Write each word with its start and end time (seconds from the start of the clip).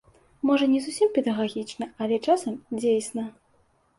Можа, 0.49 0.67
не 0.71 0.79
зусім 0.85 1.09
педагагічна, 1.17 1.85
але 2.05 2.15
часам 2.31 2.55
дзейсна. 2.81 3.29